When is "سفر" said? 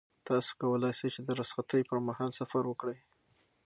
2.39-2.63